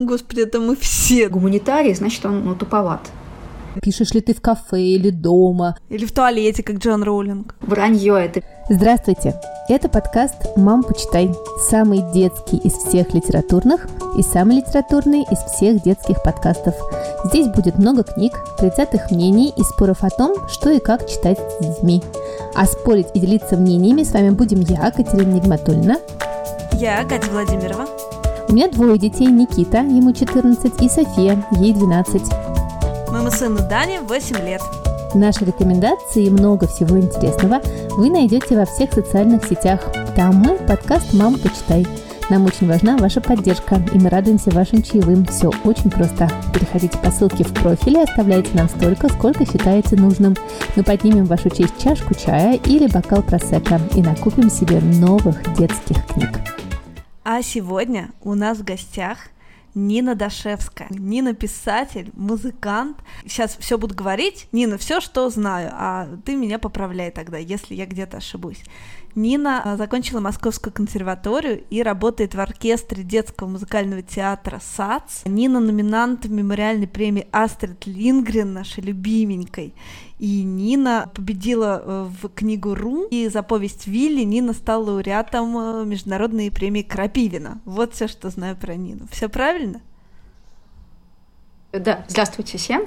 [0.00, 1.28] Господи, это мы все.
[1.28, 3.00] Гуманитарий, значит, он ну, туповат.
[3.82, 5.76] Пишешь ли ты в кафе или дома?
[5.88, 7.56] Или в туалете, как Джон Роулинг.
[7.60, 8.40] Вранье это.
[8.70, 9.34] Здравствуйте.
[9.68, 11.34] Это подкаст «Мам, почитай».
[11.68, 16.76] Самый детский из всех литературных и самый литературный из всех детских подкастов.
[17.24, 21.66] Здесь будет много книг, предвзятых мнений и споров о том, что и как читать с
[21.66, 22.04] детьми.
[22.54, 25.98] А спорить и делиться мнениями с вами будем я, Катерина Нигматульна.
[26.74, 27.88] Я, Катя Владимирова.
[28.48, 32.22] У меня двое детей, Никита, ему 14, и София, ей 12.
[33.10, 34.62] Моему сыну Дане 8 лет.
[35.12, 37.60] Наши рекомендации и много всего интересного
[37.98, 39.92] вы найдете во всех социальных сетях.
[40.16, 41.86] Там мы, подкаст «Мам, почитай».
[42.30, 45.26] Нам очень важна ваша поддержка, и мы радуемся вашим чаевым.
[45.26, 46.30] Все очень просто.
[46.54, 50.34] Переходите по ссылке в профиле, оставляйте нам столько, сколько считаете нужным.
[50.74, 56.04] Мы поднимем в вашу честь чашку чая или бокал просека и накупим себе новых детских
[56.06, 56.30] книг.
[57.30, 59.18] А сегодня у нас в гостях
[59.74, 60.86] Нина Дашевская.
[60.88, 62.96] Нина писатель, музыкант.
[63.26, 64.48] Сейчас все буду говорить.
[64.50, 68.62] Нина, все, что знаю, а ты меня поправляй тогда, если я где-то ошибусь.
[69.14, 75.24] Нина а, закончила Московскую консерваторию и работает в оркестре детского музыкального театра САЦ.
[75.26, 79.74] Нина номинант мемориальной премии Астрид Лингрен, нашей любименькой.
[80.18, 85.84] И Нина победила э, в книгу Ру, и за повесть Вилли Нина стала лауреатом э,
[85.84, 87.60] международной премии Крапивина.
[87.64, 89.06] Вот все, что знаю про Нину.
[89.12, 89.80] Все правильно?
[91.72, 92.82] Да, здравствуйте всем.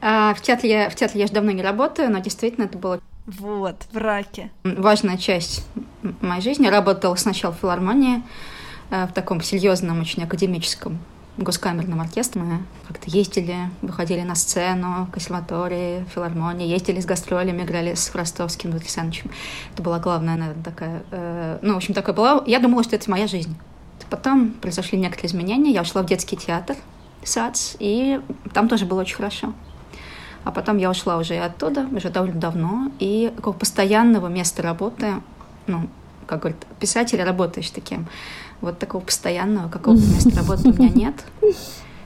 [0.00, 3.86] А, в театре, в театре я же давно не работаю, но действительно это было вот,
[3.92, 4.50] в раке.
[4.64, 5.66] Важная часть
[6.20, 6.64] моей жизни.
[6.64, 8.22] Я работала сначала в филармонии,
[8.90, 10.98] э, в таком серьезном, очень академическом
[11.42, 12.42] госкамерном оркестре.
[12.42, 19.30] Мы как-то ездили, выходили на сцену, консерватории, филармонии, ездили с гастролями, играли с Ростовским Александровичем.
[19.72, 21.02] Это была главная, наверное, такая...
[21.10, 22.42] Э, ну, в общем, такая была...
[22.46, 23.56] Я думала, что это моя жизнь.
[24.10, 25.72] Потом произошли некоторые изменения.
[25.72, 26.76] Я ушла в детский театр,
[27.24, 28.20] САЦ, и
[28.52, 29.52] там тоже было очень хорошо.
[30.44, 35.14] А потом я ушла уже и оттуда, уже довольно давно, и такого постоянного места работы,
[35.66, 35.88] ну,
[36.26, 38.06] как говорят, писатель, работаешь таким.
[38.60, 41.14] Вот такого постоянного какого-то места работы у меня нет.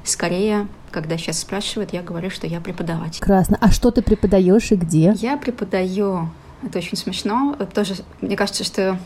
[0.04, 3.20] Скорее, когда сейчас спрашивают, я говорю, что я преподаватель.
[3.20, 3.58] Красно.
[3.60, 5.14] А что ты преподаешь и где?
[5.18, 6.30] Я преподаю.
[6.62, 7.56] Это очень смешно.
[7.74, 8.98] Тоже, мне кажется, что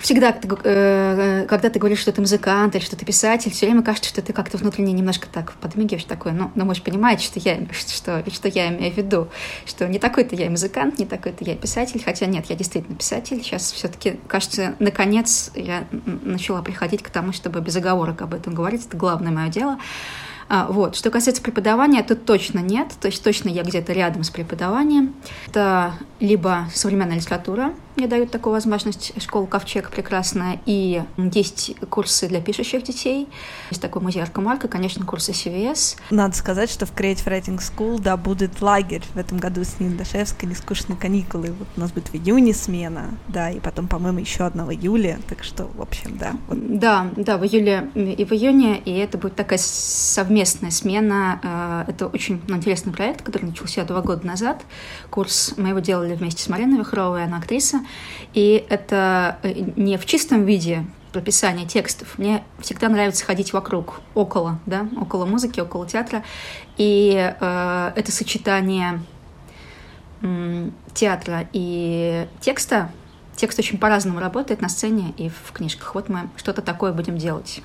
[0.00, 0.34] всегда,
[0.64, 4.22] э, когда ты говоришь, что ты музыкант или что ты писатель, все время кажется, что
[4.22, 8.48] ты как-то внутренне немножко так подмигиваешь такой, ну, ну, можешь понимать, что я, что, что
[8.48, 9.28] я имею в виду,
[9.66, 13.42] что не такой-то я музыкант, не такой-то я писатель, хотя нет, я действительно писатель.
[13.42, 15.84] Сейчас все-таки, кажется, наконец я
[16.24, 19.78] начала приходить к тому, чтобы без оговорок об этом говорить, это главное мое дело.
[20.52, 20.96] А, вот.
[20.96, 25.14] Что касается преподавания, тут точно нет, то есть точно я где-то рядом с преподаванием.
[25.46, 32.40] Это либо современная литература, мне дают такую возможность, школа Ковчег прекрасная, и есть курсы для
[32.40, 33.28] пишущих детей,
[33.68, 35.98] есть такой музей Аркомарка, конечно, курсы CVS.
[36.08, 39.02] Надо сказать, что в Creative Writing School, да, будет лагерь.
[39.12, 43.10] В этом году с Ниной Дашевской, нескучные каникулы, вот у нас будет в июне смена,
[43.28, 46.32] да, и потом, по-моему, еще одна в июле, так что, в общем, да.
[46.48, 46.78] Вот.
[46.78, 52.06] Да, да, в июле и в июне, и это будет такая совместная смена, э, это
[52.06, 54.62] очень интересный проект, который начался два года назад,
[55.10, 57.80] курс мы его делали вместе с Мариной Вихровой, она актриса,
[58.34, 62.18] и это э, не в чистом виде прописание текстов.
[62.18, 66.22] Мне всегда нравится ходить вокруг, около, да, около музыки, около театра.
[66.76, 69.00] И э, это сочетание
[70.22, 72.90] э, театра и текста.
[73.36, 75.94] Текст очень по-разному работает на сцене и в книжках.
[75.94, 77.62] Вот мы что-то такое будем делать.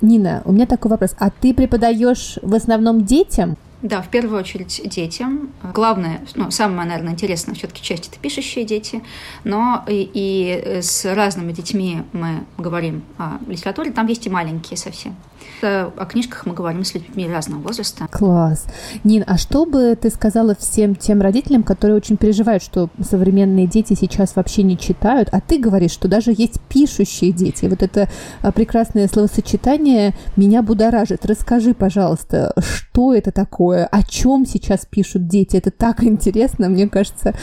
[0.00, 1.14] Нина, у меня такой вопрос.
[1.18, 3.56] А ты преподаешь в основном детям?
[3.84, 5.50] Да, в первую очередь детям.
[5.74, 9.02] Главное, ну, самое, наверное, интересное все-таки часть это пишущие дети,
[9.44, 15.14] но и, и с разными детьми мы говорим о литературе, там есть и маленькие совсем.
[15.62, 18.06] О книжках мы говорим с людьми разного возраста.
[18.10, 18.66] Класс.
[19.04, 23.94] Нин, а что бы ты сказала всем тем родителям, которые очень переживают, что современные дети
[23.94, 27.66] сейчас вообще не читают, а ты говоришь, что даже есть пишущие дети.
[27.66, 28.08] Вот это
[28.42, 31.26] а, прекрасное словосочетание меня будоражит.
[31.26, 35.56] Расскажи, пожалуйста, что это такое, о чем сейчас пишут дети?
[35.56, 37.34] Это так интересно, мне кажется.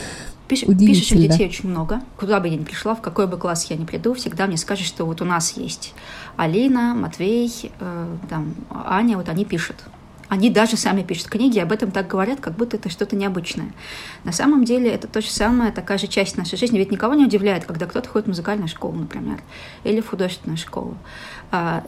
[0.51, 2.01] Пиш, пишущих детей очень много.
[2.17, 4.85] Куда бы я ни пришла, в какой бы класс я ни приду, всегда мне скажут,
[4.85, 5.93] что вот у нас есть
[6.35, 9.77] Алина, Матвей, э, там, Аня, вот они пишут.
[10.27, 13.71] Они даже сами пишут книги, об этом так говорят, как будто это что-то необычное.
[14.25, 16.77] На самом деле это то же самое, такая же часть нашей жизни.
[16.77, 19.41] Ведь никого не удивляет, когда кто-то ходит в музыкальную школу, например,
[19.85, 20.97] или в художественную школу.
[21.51, 21.83] А,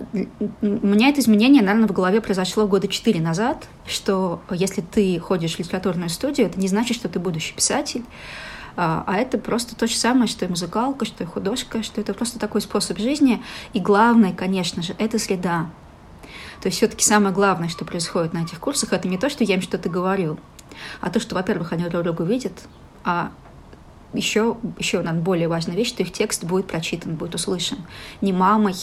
[0.62, 5.56] у меня это изменение, наверное, в голове произошло года четыре назад, что если ты ходишь
[5.56, 8.04] в литературную студию, это не значит, что ты будущий писатель,
[8.76, 12.14] а, а это просто то же самое, что и музыкалка, что и художка, что это
[12.14, 13.44] просто такой способ жизни.
[13.74, 15.68] И главное, конечно же, это среда.
[16.62, 19.56] То есть все-таки самое главное, что происходит на этих курсах, это не то, что я
[19.56, 20.38] им что-то говорю,
[21.02, 22.54] а то, что, во-первых, они друг друга видят,
[23.04, 23.32] а
[24.14, 27.80] еще, еще наверное, более важная вещь, что их текст будет прочитан, будет услышан.
[28.22, 28.76] Не мамой,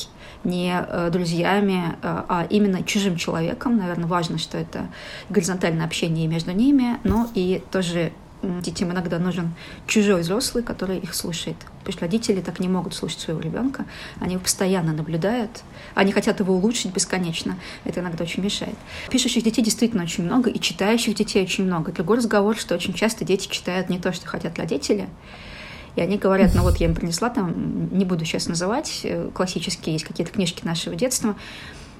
[0.44, 3.76] не э, друзьями, э, а именно чужим человеком.
[3.76, 4.88] Наверное, важно, что это
[5.28, 9.52] горизонтальное общение между ними, но и тоже детям иногда нужен
[9.86, 11.56] чужой взрослый, который их слушает.
[11.80, 13.84] Потому что родители так не могут слушать своего ребенка.
[14.20, 15.62] Они его постоянно наблюдают.
[15.94, 17.58] Они хотят его улучшить бесконечно.
[17.84, 18.76] Это иногда очень мешает.
[19.10, 21.92] Пишущих детей действительно очень много, и читающих детей очень много.
[21.92, 25.08] Другой разговор, что очень часто дети читают не то, что хотят родители,
[25.96, 29.94] и они говорят, ну вот я им принесла там, не буду сейчас называть, э, классические
[29.94, 31.36] есть какие-то книжки нашего детства,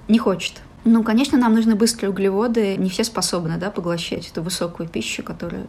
[0.09, 0.55] не хочет.
[0.85, 2.77] Ну, конечно, нам нужны быстрые углеводы.
[2.77, 5.67] Не все способны да, поглощать эту высокую пищу, которую,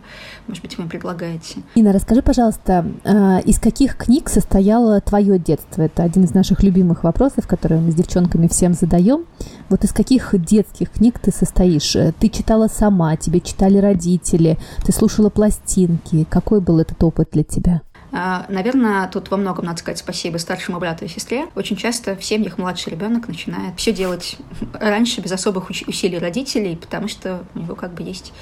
[0.47, 1.61] может быть, вы предлагаете.
[1.75, 5.81] Инна, расскажи, пожалуйста, а, из каких книг состояло твое детство?
[5.81, 9.25] Это один из наших любимых вопросов, которые мы с девчонками всем задаем.
[9.69, 11.95] Вот из каких детских книг ты состоишь?
[12.19, 16.25] Ты читала сама, тебе читали родители, ты слушала пластинки.
[16.29, 17.81] Какой был этот опыт для тебя?
[18.11, 21.47] А, наверное, тут во многом надо сказать спасибо старшему брату и сестре.
[21.55, 24.37] Очень часто в семьях младший ребенок начинает все делать
[24.73, 28.33] раньше без особых усилий родителей, потому что у него как бы есть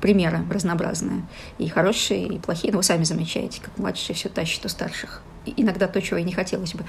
[0.00, 1.26] примеры разнообразные.
[1.58, 2.72] И хорошие, и плохие.
[2.72, 5.22] Но вы сами замечаете, как младшие все тащит у старших.
[5.46, 6.84] И иногда то, чего и не хотелось бы.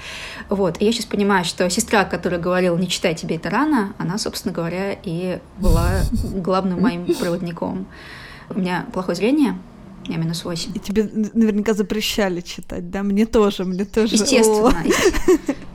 [0.50, 0.82] Вот.
[0.82, 4.52] И я сейчас понимаю, что сестра, которая говорила, не читай тебе это рано, она, собственно
[4.52, 6.00] говоря, и была
[6.34, 7.86] главным моим проводником.
[8.50, 9.58] У меня плохое зрение,
[10.06, 10.72] я минус 8.
[10.74, 11.04] И тебе
[11.34, 13.02] наверняка запрещали читать, да?
[13.02, 14.14] Мне тоже, мне тоже.
[14.14, 14.74] Естественно.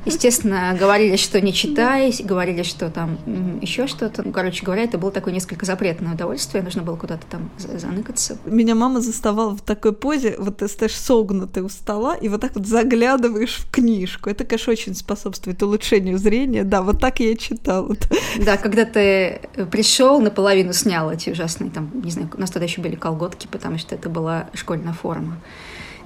[0.06, 3.18] Естественно, говорили, что не читай, говорили, что там
[3.62, 4.24] еще что-то.
[4.24, 8.38] Ну, короче говоря, это было такое несколько запретное удовольствие, нужно было куда-то там заныкаться.
[8.46, 12.56] Меня мама заставала в такой позе, вот ты стоишь согнутый у стола, и вот так
[12.56, 14.30] вот заглядываешь в книжку.
[14.30, 16.64] Это, конечно, очень способствует улучшению зрения.
[16.64, 17.96] Да, вот так я читала.
[18.44, 19.42] Да, когда ты
[19.72, 23.78] пришел, наполовину снял эти ужасные, там, не знаю, у нас тогда еще были колготки, потому
[23.78, 25.38] что это была школьная форма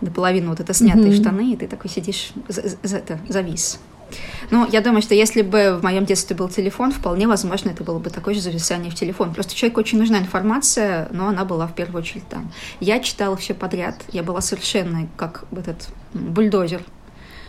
[0.02, 1.22] наполовину вот это снятые mm-hmm.
[1.22, 3.80] штаны, и ты такой сидишь, за, за, это, завис.
[4.52, 8.00] Ну, я думаю, что если бы в моем детстве был телефон, вполне возможно, это было
[8.00, 9.34] бы такое же зависание в телефон.
[9.34, 12.50] Просто человеку очень нужна информация, но она была в первую очередь там.
[12.80, 14.02] Я читала все подряд.
[14.12, 16.82] Я была совершенно как этот бульдозер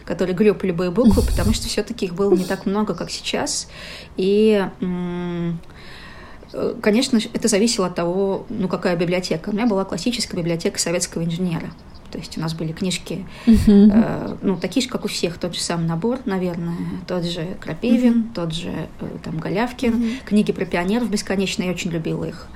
[0.05, 3.69] который греб любые буквы, потому что все-таки их было не так много, как сейчас.
[4.17, 4.65] И
[6.81, 9.51] Конечно, это зависело от того, ну, какая библиотека.
[9.51, 11.71] У меня была классическая библиотека советского инженера.
[12.11, 13.91] То есть у нас были книжки, uh-huh.
[13.93, 16.77] э, ну, такие же, как у всех, тот же самый набор, наверное,
[17.07, 18.35] тот же Крапивин, uh-huh.
[18.35, 20.25] тот же э, там Голявкин, uh-huh.
[20.25, 22.49] книги про пионеров бесконечно, я очень любила их.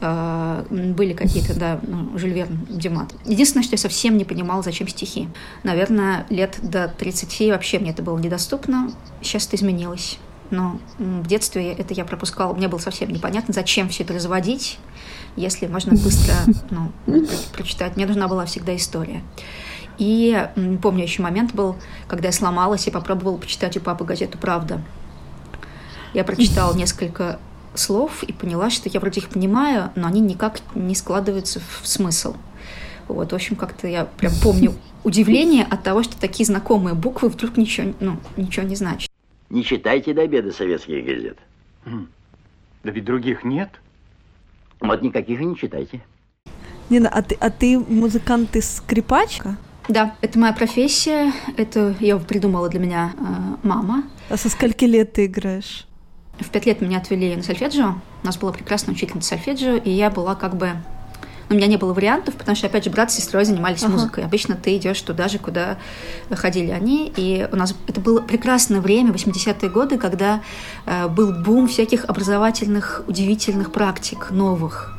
[0.00, 3.14] Э, были какие-то, да, ну, Жюль Верн, Дюмат.
[3.24, 5.28] Единственное, что я совсем не понимала, зачем стихи.
[5.62, 8.90] Наверное, лет до 30 вообще мне это было недоступно.
[9.22, 10.18] Сейчас это изменилось.
[10.50, 12.54] Но в детстве это я пропускала.
[12.54, 14.78] Мне было совсем непонятно, зачем все это разводить
[15.36, 16.34] если можно быстро
[16.70, 16.92] ну,
[17.52, 17.96] прочитать.
[17.96, 19.22] Мне нужна была всегда история.
[19.98, 20.48] И
[20.82, 21.76] помню еще момент был,
[22.08, 24.80] когда я сломалась и попробовала почитать у папы газету «Правда».
[26.12, 27.38] Я прочитала несколько
[27.74, 32.36] слов и поняла, что я вроде их понимаю, но они никак не складываются в смысл.
[33.08, 37.56] Вот, в общем, как-то я прям помню удивление от того, что такие знакомые буквы вдруг
[37.56, 39.10] ничего, ну, ничего не значат.
[39.50, 41.38] Не читайте до обеда советских газет.
[41.84, 43.70] Да ведь других нет.
[44.84, 46.00] Вот никаких и не читайте.
[46.90, 49.56] Нина, а ты, а ты музыкант, ты скрипачка?
[49.88, 54.04] Да, это моя профессия, это я придумала для меня э, мама.
[54.28, 55.86] А со скольки лет ты играешь?
[56.38, 57.94] В пять лет меня отвели на сольфеджио.
[58.22, 60.72] У нас была прекрасная учительница сольфеджио, и я была как бы
[61.50, 63.92] у меня не было вариантов, потому что, опять же, брат с сестрой занимались ага.
[63.92, 64.24] музыкой.
[64.24, 65.78] Обычно ты идешь туда же, куда
[66.30, 67.12] ходили они.
[67.16, 70.40] И у нас это было прекрасное время, 80-е годы, когда
[70.86, 74.94] э, был бум всяких образовательных, удивительных практик новых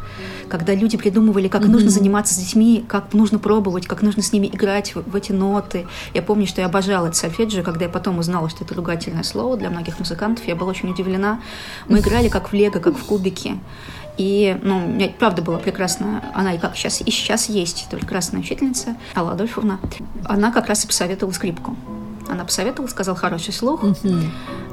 [0.48, 1.68] когда люди придумывали, как mm-hmm.
[1.68, 5.32] нужно заниматься с детьми, как нужно пробовать, как нужно с ними играть в, в эти
[5.32, 5.88] ноты.
[6.14, 9.58] Я помню, что я обожала это сольфеджио, когда я потом узнала, что это ругательное слово
[9.58, 11.42] для многих музыкантов, я была очень удивлена.
[11.88, 13.60] Мы играли как в лего, как в кубики.
[14.18, 17.98] И, ну, у меня, правда, была прекрасная, она и как сейчас, и сейчас есть, это
[17.98, 19.80] прекрасная учительница, Алла Адольфовна.
[20.24, 21.76] Она как раз и посоветовала скрипку.
[22.30, 24.24] Она посоветовала, сказала хороший слух, uh-huh.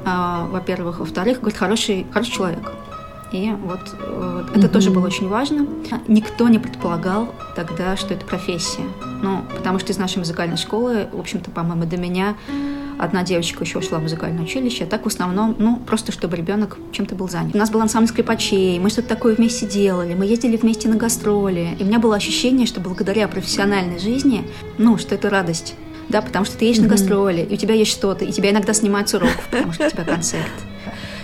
[0.05, 0.99] а, во-первых.
[0.99, 2.71] Во-вторых, говорит, хороший, хороший человек.
[3.31, 4.69] И вот, вот это mm-hmm.
[4.69, 5.65] тоже было очень важно.
[6.07, 8.83] Никто не предполагал тогда, что это профессия.
[9.23, 12.35] Ну, потому что из нашей музыкальной школы, в общем-то, по-моему, до меня
[12.99, 16.77] одна девочка еще ушла в музыкальное училище, а так в основном, ну, просто чтобы ребенок
[16.91, 17.55] чем-то был занят.
[17.55, 21.75] У нас был ансамбль скрипачей, мы что-то такое вместе делали, мы ездили вместе на гастроли,
[21.79, 24.47] и у меня было ощущение, что благодаря профессиональной жизни,
[24.77, 25.75] ну, что это радость,
[26.09, 26.83] да, потому что ты едешь mm-hmm.
[26.83, 29.87] на гастроли, и у тебя есть что-то, и тебя иногда снимают с уроков, потому что
[29.87, 30.51] у тебя концерт.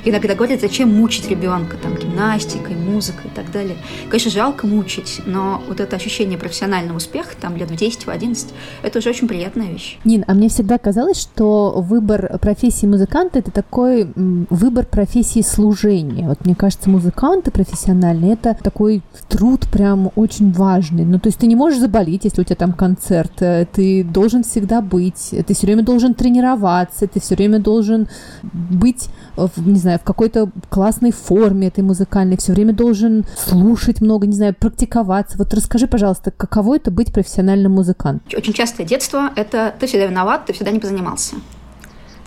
[0.05, 3.77] Иногда говорят, зачем мучить ребенка, там, гимнастикой, музыкой и так далее.
[4.09, 8.49] Конечно, жалко мучить, но вот это ощущение профессионального успеха, там, лет в 10, в 11,
[8.83, 9.97] это уже очень приятная вещь.
[10.05, 16.27] Нин, а мне всегда казалось, что выбор профессии музыканта– это такой выбор профессии служения.
[16.27, 21.05] Вот мне кажется, музыканты профессиональные– это такой труд прям очень важный.
[21.05, 24.43] Ну, то есть ты не можешь заболеть, если у тебя там концерт, э, ты должен
[24.43, 28.07] всегда быть, ты все время должен тренироваться, ты все время должен
[28.43, 29.09] быть,
[29.57, 34.53] не знаю, в какой-то классной форме этой музыкальной, все время должен слушать много, не знаю,
[34.53, 35.37] практиковаться.
[35.37, 38.21] Вот расскажи, пожалуйста, каково это быть профессиональным музыкантом?
[38.37, 41.35] Очень частое детство– это ты всегда виноват, ты всегда не позанимался.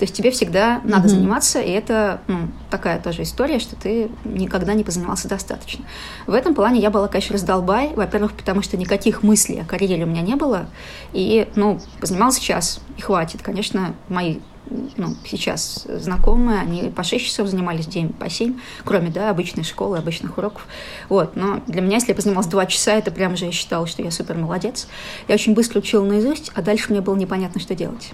[0.02, 1.10] То есть тебе всегда надо mm-hmm.
[1.10, 5.84] заниматься, и это ну, такая тоже история, что ты никогда не позанимался достаточно.
[6.26, 7.92] В этом плане я была, конечно, раздолбай.
[7.94, 10.66] Во-первых, потому что никаких мыслей о карьере у меня не было.
[11.12, 13.42] И, ну, позанимался час, и хватит.
[13.42, 14.40] Конечно, мои
[14.96, 19.64] ну, сейчас знакомые, они по 6 часов занимались в день, по 7, кроме, да, обычной
[19.64, 20.66] школы, обычных уроков.
[21.08, 24.02] Вот, но для меня, если я позанималась 2 часа, это прям же я считала, что
[24.02, 24.88] я супер молодец.
[25.28, 28.12] Я очень быстро учила наизусть, а дальше мне было непонятно, что делать.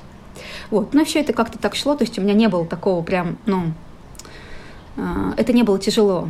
[0.70, 0.94] Вот.
[0.94, 3.72] Но все это как-то так шло, то есть у меня не было такого прям, ну,
[4.96, 6.28] э, это не было тяжело.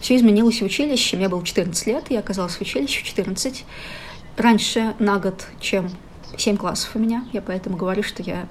[0.00, 3.64] Все изменилось в училище, мне было 14 лет, я оказалась в училище в 14.
[4.36, 5.90] Раньше на год, чем
[6.36, 8.46] 7 классов у меня, я поэтому говорю, что я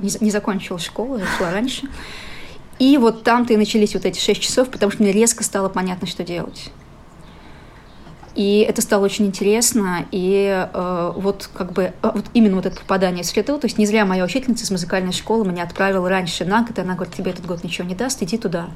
[0.00, 1.88] не, закончила школу, я шла раньше.
[2.78, 6.06] И вот там-то и начались вот эти 6 часов, потому что мне резко стало понятно,
[6.06, 6.70] что делать.
[8.34, 10.06] И это стало очень интересно.
[10.10, 13.86] И э, вот как бы э, вот именно вот это попадание среду, то есть не
[13.86, 17.30] зря моя учительница из музыкальной школы меня отправила раньше на год, и она говорит, тебе
[17.30, 18.70] этот год ничего не даст, иди туда.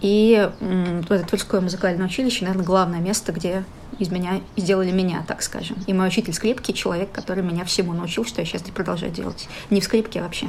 [0.00, 3.64] И м, это Тверское музыкальное училище, наверное, главное место, где
[3.98, 5.76] из меня сделали меня, так скажем.
[5.86, 9.48] И мой учитель скрипки, человек, который меня всему научил, что я сейчас продолжаю делать.
[9.70, 10.46] Не в скрипке, а вообще.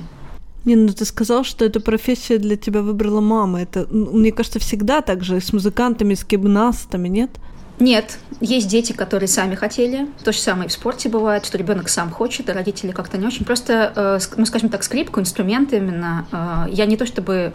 [0.65, 3.61] Не, ну ты сказал, что эта профессия для тебя выбрала мама.
[3.61, 7.31] Это, мне кажется, всегда так же с музыкантами, с гимнастами, нет?
[7.79, 10.07] Нет, есть дети, которые сами хотели.
[10.23, 13.25] То же самое и в спорте бывает, что ребенок сам хочет, а родители как-то не
[13.25, 13.45] очень.
[13.45, 16.27] Просто, э, ну, скажем так, скрипку, инструмент именно.
[16.31, 17.53] Э, я не то чтобы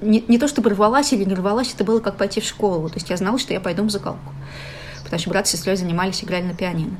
[0.00, 2.88] не, не то чтобы рвалась или не рвалась, это было как пойти в школу.
[2.88, 4.32] То есть я знала, что я пойду в музыкалку.
[5.04, 6.96] Потому что брат с сестрой занимались, играли на пианино.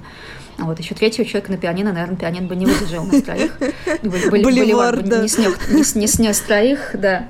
[0.59, 3.59] А вот еще третьего человека на пианино, наверное, пианино бы не выдержал на троих.
[4.03, 5.21] Боливар, да.
[5.21, 7.29] Не снес, не, не снес троих, да.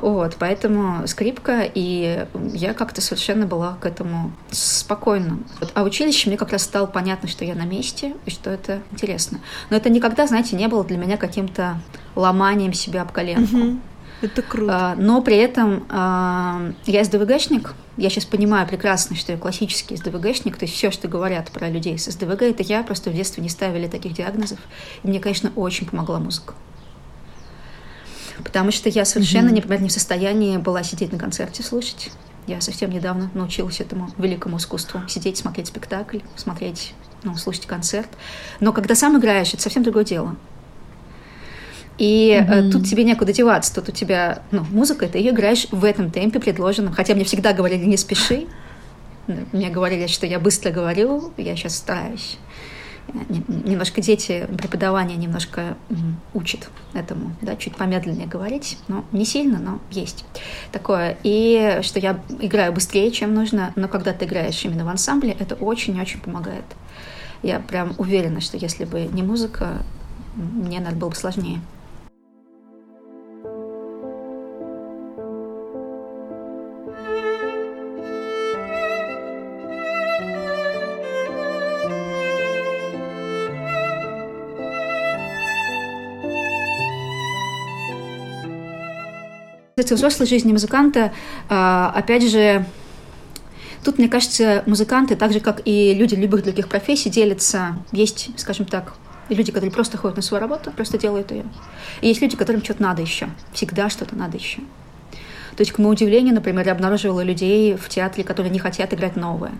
[0.00, 5.38] Вот, поэтому скрипка, и я как-то совершенно была к этому спокойна.
[5.60, 8.80] Вот, а училище мне как раз стало понятно, что я на месте, и что это
[8.90, 9.40] интересно.
[9.68, 11.78] Но это никогда, знаете, не было для меня каким-то
[12.14, 13.78] ломанием себя об коленку.
[14.22, 14.92] Это круто.
[14.92, 17.74] А, но при этом а, я СДВГшник.
[17.96, 20.56] Я сейчас понимаю прекрасно, что я классический СДВГшник.
[20.56, 22.82] То есть все, что говорят про людей с СДВГ, это я.
[22.82, 24.58] Просто в детстве не ставили таких диагнозов.
[25.02, 26.54] И мне, конечно, очень помогла музыка.
[28.44, 29.54] Потому что я совершенно, mm-hmm.
[29.54, 32.10] например, не в состоянии была сидеть на концерте слушать.
[32.46, 35.00] Я совсем недавно научилась этому великому искусству.
[35.08, 38.08] Сидеть, смотреть спектакль, смотреть, ну, слушать концерт.
[38.60, 40.36] Но когда сам играешь, это совсем другое дело.
[42.00, 42.70] И mm-hmm.
[42.70, 46.40] тут тебе некуда деваться, тут у тебя, ну, музыка, ты ее играешь в этом темпе
[46.40, 46.94] предложенном.
[46.94, 48.46] Хотя мне всегда говорили, не спеши.
[49.52, 52.38] Мне говорили, что я быстро говорю, я сейчас стараюсь.
[53.28, 55.76] Немножко дети преподавания немножко
[56.32, 60.24] учат этому, да, чуть помедленнее говорить, но не сильно, но есть
[60.72, 61.18] такое.
[61.22, 65.54] И что я играю быстрее, чем нужно, но когда ты играешь именно в ансамбле, это
[65.54, 66.64] очень-очень помогает.
[67.42, 69.82] Я прям уверена, что если бы не музыка,
[70.34, 71.60] мне надо было бы сложнее.
[89.80, 91.10] Кстати, взрослой жизни музыканта,
[91.48, 92.66] а, опять же,
[93.82, 97.78] Тут, мне кажется, музыканты, так же, как и люди любых других профессий, делятся.
[97.92, 98.92] Есть, скажем так,
[99.30, 101.46] люди, которые просто ходят на свою работу, просто делают ее.
[102.02, 103.30] И есть люди, которым что-то надо еще.
[103.54, 104.58] Всегда что-то надо еще.
[105.56, 109.16] То есть, к моему удивлению, например, я обнаруживала людей в театре, которые не хотят играть
[109.16, 109.52] новое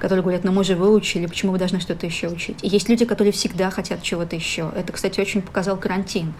[0.00, 2.58] которые говорят, ну мы же выучили, почему вы должны что-то еще учить.
[2.62, 4.70] И есть люди, которые всегда хотят чего-то еще.
[4.76, 6.34] Это, кстати, очень показал карантин,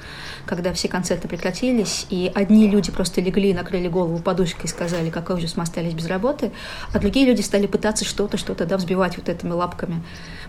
[0.46, 5.36] когда все концерты прекратились, и одни люди просто легли, накрыли голову подушкой и сказали, какой
[5.36, 6.52] ужас, мы остались без работы,
[6.92, 10.02] а другие люди стали пытаться что-то, что-то, да, взбивать вот этими лапками.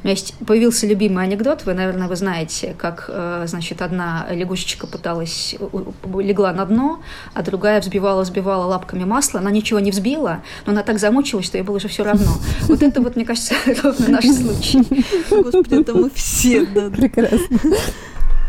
[0.03, 4.87] У меня есть, появился любимый анекдот, вы, наверное, вы знаете, как, э, значит, одна лягушечка
[4.87, 5.55] пыталась,
[6.17, 7.01] легла на дно,
[7.33, 11.57] а другая взбивала, взбивала лапками масло, она ничего не взбила, но она так замучилась, что
[11.57, 12.33] ей было уже все равно.
[12.63, 14.79] Вот это вот, мне кажется, ровно наш случай.
[15.29, 16.89] Господи, это мы все, да.
[16.89, 17.59] Прекрасно.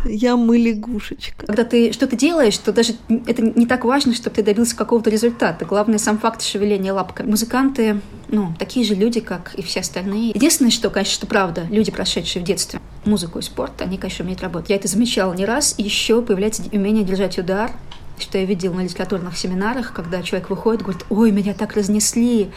[0.05, 1.45] Я мы лягушечка.
[1.45, 2.93] Когда ты что-то делаешь, то даже
[3.25, 5.65] это не так важно, чтобы ты добился какого-то результата.
[5.65, 7.29] Главное сам факт шевеления лапками.
[7.29, 10.29] Музыканты, ну, такие же люди, как и все остальные.
[10.29, 14.41] Единственное, что, конечно, что правда, люди, прошедшие в детстве музыку и спорт, они, конечно, умеют
[14.41, 14.69] работать.
[14.69, 15.75] Я это замечала не раз.
[15.77, 17.71] И еще появляется умение держать удар,
[18.19, 22.51] что я видела на литературных семинарах, когда человек выходит, говорит, ой, меня так разнесли,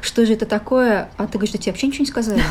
[0.00, 1.10] что же это такое?
[1.16, 2.42] А ты говоришь, что тебе вообще ничего не сказали?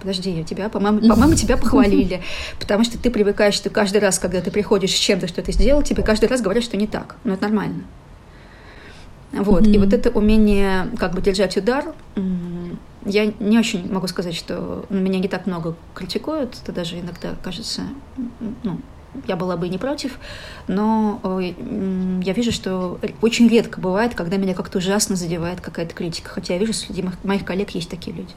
[0.00, 2.22] подожди, тебя, по-моему, по-моему, тебя похвалили,
[2.58, 5.82] потому что ты привыкаешь, что каждый раз, когда ты приходишь с чем-то, что ты сделал,
[5.82, 7.84] тебе каждый раз говорят, что не так, но это нормально.
[9.32, 9.74] Вот, mm-hmm.
[9.74, 11.84] и вот это умение как бы держать удар,
[13.04, 17.82] я не очень могу сказать, что меня не так много критикуют, это даже иногда кажется,
[18.62, 18.80] ну,
[19.26, 20.18] я была бы не против,
[20.68, 21.20] но
[22.22, 26.60] я вижу, что очень редко бывает, когда меня как-то ужасно задевает какая-то критика, хотя я
[26.60, 28.32] вижу, среди моих коллег есть такие люди.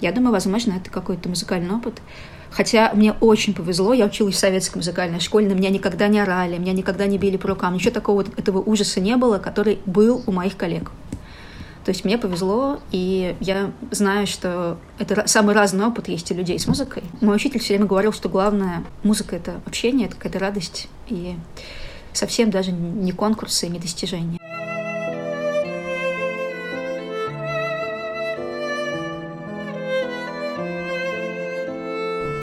[0.00, 2.02] Я думаю, возможно, это какой-то музыкальный опыт.
[2.50, 6.56] Хотя мне очень повезло, я училась в советской музыкальной школе, на меня никогда не орали,
[6.58, 10.32] меня никогда не били по рукам, ничего такого этого ужаса не было, который был у
[10.32, 10.90] моих коллег.
[11.86, 16.58] То есть мне повезло, и я знаю, что это самый разный опыт есть у людей
[16.58, 17.04] с музыкой.
[17.20, 21.36] Мой учитель все время говорил, что главное музыка— это общение, это какая-то радость, и
[22.12, 24.40] совсем даже не конкурсы, не достижения.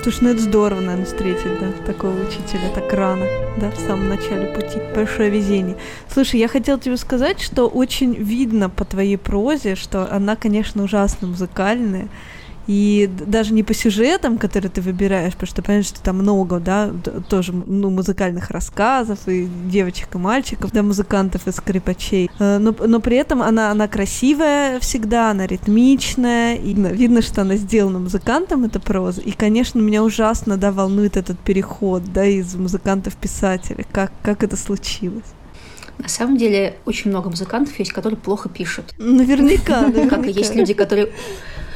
[0.03, 3.25] Слушай, ну это здорово, наверное, встретить, да, такого учителя так рано,
[3.57, 4.77] да, в самом начале пути.
[4.93, 5.77] Большое везение.
[6.09, 11.29] Слушай, я хотела тебе сказать, что очень видно по твоей прозе, что она, конечно, ужасно
[11.29, 12.09] музыкальная,
[12.67, 16.91] и даже не по сюжетам, которые ты выбираешь, потому что понимаешь, что там много, да,
[17.29, 22.29] тоже ну, музыкальных рассказов и девочек и мальчиков, да, музыкантов и скрипачей.
[22.39, 27.55] Э, но, но при этом она, она красивая всегда, она ритмичная, и видно, что она
[27.57, 29.21] сделана музыкантом, это проза.
[29.21, 33.85] И, конечно, меня ужасно, да, волнует этот переход, да, из музыкантов писателя.
[33.91, 35.23] Как, как это случилось?
[35.97, 38.93] На самом деле очень много музыкантов есть, которые плохо пишут.
[38.97, 40.15] Наверняка, наверняка.
[40.15, 41.11] Как и есть люди, которые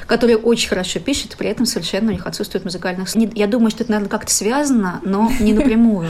[0.07, 3.13] которые очень хорошо пишут, при этом совершенно у них отсутствует музыкальных...
[3.35, 6.09] Я думаю, что это, наверное, как-то связано, но не напрямую.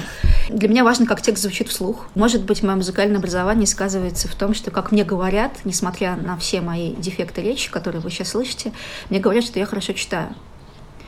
[0.50, 2.08] Для меня важно, как текст звучит вслух.
[2.16, 6.62] Может быть, мое музыкальное образование сказывается в том, что, как мне говорят, несмотря на все
[6.62, 8.72] мои дефекты речи, которые вы сейчас слышите,
[9.10, 10.30] мне говорят, что я хорошо читаю.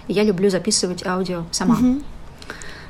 [0.07, 1.77] Я люблю записывать аудио сама.
[1.79, 2.03] Mm-hmm.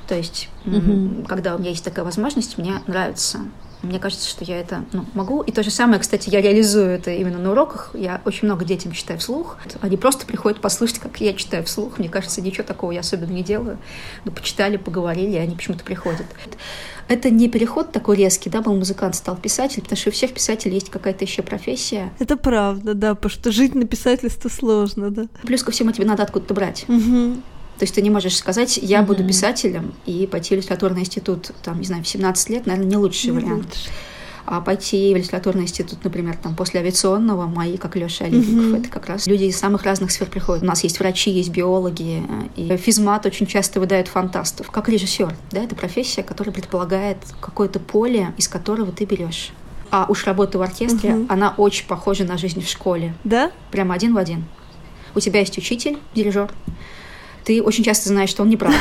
[0.07, 1.27] То есть, mm-hmm.
[1.27, 3.39] когда у меня есть такая возможность, мне нравится
[3.81, 5.41] мне кажется, что я это ну, могу.
[5.41, 7.91] И то же самое, кстати, я реализую это именно на уроках.
[7.93, 9.57] Я очень много детям читаю вслух.
[9.81, 11.97] Они просто приходят послушать, как я читаю вслух.
[11.97, 13.77] Мне кажется, ничего такого я особенно не делаю.
[14.25, 16.25] Но почитали, поговорили, и они почему-то приходят.
[17.07, 20.75] Это не переход такой резкий, да, был музыкант, стал писатель, потому что у всех писателей
[20.75, 22.13] есть какая-то еще профессия.
[22.19, 25.27] Это правда, да, потому что жить на писательство сложно, да.
[25.41, 26.85] Плюс ко всему тебе надо откуда-то брать.
[26.87, 27.37] Угу.
[27.79, 29.05] То есть ты не можешь сказать, я mm-hmm.
[29.05, 32.97] буду писателем и пойти в литературный институт, там, не знаю, в 17 лет, наверное, не
[32.97, 33.89] лучший не вариант.
[34.45, 38.79] А пойти в литературный институт, например, там, после авиационного, мои, как Леша Олейников, mm-hmm.
[38.81, 40.61] это как раз люди из самых разных сфер приходят.
[40.61, 42.23] У нас есть врачи, есть биологи,
[42.57, 44.69] и физмат очень часто выдает фантастов.
[44.71, 49.51] Как режиссер, да, это профессия, которая предполагает какое-то поле, из которого ты берешь.
[49.91, 51.25] А уж работа в оркестре, угу.
[51.29, 53.13] она очень похожа на жизнь в школе.
[53.23, 53.51] Да?
[53.71, 54.43] Прямо один в один.
[55.15, 56.51] У тебя есть учитель, дирижер,
[57.49, 58.75] ты очень часто знаешь, что он не прав.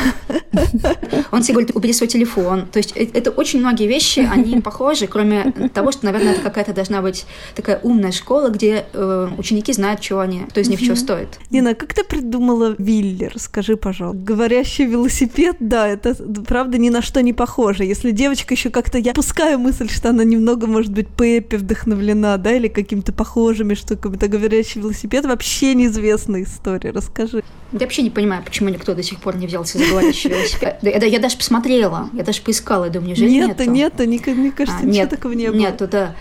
[1.30, 2.66] Он тебе говорит, убери свой телефон.
[2.66, 6.74] То есть э, это очень многие вещи, они похожи, кроме того, что, наверное, это какая-то
[6.74, 10.96] должна быть такая умная школа, где э, ученики знают, что они, кто из них что
[10.96, 11.38] стоит.
[11.50, 13.32] Нина, как ты придумала Виллер?
[13.36, 14.22] Скажи, пожалуйста.
[14.22, 16.14] Говорящий велосипед, да, это
[16.46, 17.84] правда ни на что не похоже.
[17.84, 22.52] Если девочка еще как-то, я пускаю мысль, что она немного, может быть, Пеппи вдохновлена, да,
[22.52, 26.90] или какими-то похожими штуками, то говорящий велосипед вообще неизвестная история.
[26.90, 27.42] Расскажи.
[27.72, 30.78] Я вообще не понимаю, почему никто до сих пор не взялся за говорящий велосипед.
[30.82, 33.64] Я, я даже посмотрела, я даже поискала, я думаю, неужели нету?
[33.64, 35.56] Нету, нету, мне кажется, а, ничего нет, такого не было.
[35.56, 36.14] Нету, да.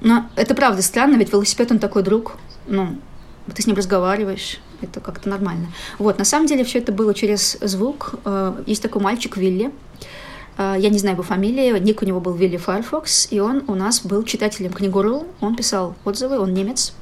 [0.00, 2.36] Но это правда странно, ведь велосипед, он такой друг,
[2.66, 2.98] ну,
[3.54, 5.68] ты с ним разговариваешь, это как-то нормально.
[5.98, 8.14] Вот, на самом деле все это было через звук.
[8.24, 9.72] Э, есть такой мальчик Вилли,
[10.56, 13.74] э, я не знаю его фамилии, ник у него был Вилли Firefox, и он у
[13.74, 16.92] нас был читателем книгуру, он писал отзывы, он немец,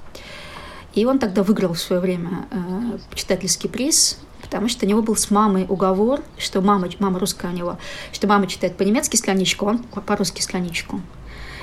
[0.94, 5.16] и он тогда выиграл в свое время э, читательский приз, потому что у него был
[5.16, 7.78] с мамой уговор, что мама, мама русская у него,
[8.12, 11.00] что мама читает по-немецки страничку, он по-русски страничку.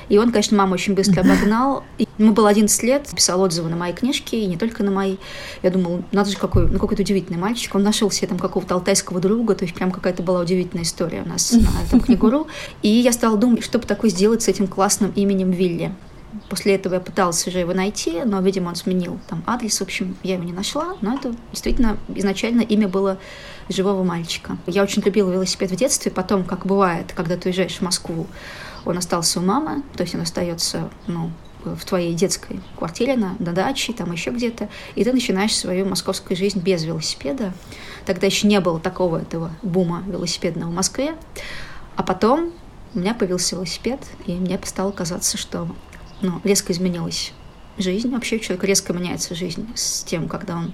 [0.10, 1.84] И он, конечно, маму очень быстро обогнал.
[1.98, 5.16] И ему было 11 лет, писал отзывы на мои книжки, и не только на мои.
[5.62, 7.74] Я думала, надо же, какой, ну, какой-то удивительный мальчик.
[7.74, 11.30] Он нашел себе там какого-то алтайского друга, то есть прям какая-то была удивительная история у
[11.30, 12.48] нас на этом книгуру.
[12.82, 15.94] И я стала думать, что бы такое сделать с этим классным именем Вилли.
[16.50, 19.80] После этого я пыталась уже его найти, но, видимо, он сменил там адрес.
[19.80, 23.18] В общем, я его не нашла, но это действительно изначально имя было
[23.70, 24.58] живого мальчика.
[24.68, 28.28] Я очень любила велосипед в детстве, потом, как бывает, когда ты уезжаешь в Москву,
[28.86, 31.32] он остался у мамы, то есть он остается, ну,
[31.64, 36.36] в твоей детской квартире, на, на даче, там еще где-то, и ты начинаешь свою московскую
[36.36, 37.54] жизнь без велосипеда.
[38.06, 41.16] Тогда еще не было такого этого бума велосипедного в Москве.
[41.96, 42.52] А потом
[42.94, 45.68] у меня появился велосипед, и мне стало казаться, что
[46.24, 47.32] ну, резко изменилась
[47.78, 48.10] жизнь.
[48.12, 50.74] Вообще у человека резко меняется жизнь с тем, когда он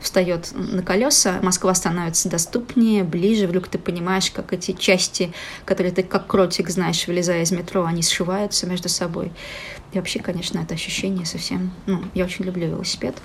[0.00, 5.32] встает на колеса, Москва становится доступнее, ближе, вдруг ты понимаешь, как эти части,
[5.64, 9.32] которые ты как кротик знаешь, вылезая из метро, они сшиваются между собой.
[9.92, 11.72] И вообще, конечно, это ощущение совсем...
[11.86, 13.16] Ну, я очень люблю велосипед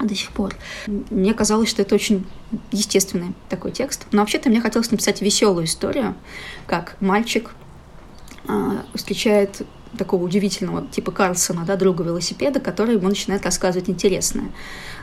[0.00, 0.54] до сих пор.
[0.86, 2.26] Мне казалось, что это очень
[2.70, 4.06] естественный такой текст.
[4.12, 6.14] Но вообще-то мне хотелось написать веселую историю,
[6.66, 7.50] как мальчик
[8.46, 9.62] э, встречает
[9.98, 14.50] такого удивительного типа Карлсона, да, друга велосипеда, который ему начинает рассказывать интересное.